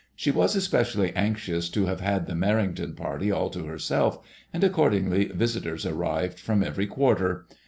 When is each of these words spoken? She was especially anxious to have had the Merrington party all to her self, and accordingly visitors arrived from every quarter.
She 0.15 0.31
was 0.31 0.55
especially 0.55 1.15
anxious 1.15 1.69
to 1.69 1.85
have 1.85 1.99
had 2.01 2.25
the 2.25 2.33
Merrington 2.33 2.97
party 2.97 3.29
all 3.29 3.51
to 3.51 3.65
her 3.67 3.77
self, 3.77 4.17
and 4.51 4.63
accordingly 4.63 5.25
visitors 5.25 5.85
arrived 5.85 6.39
from 6.39 6.63
every 6.63 6.87
quarter. 6.87 7.45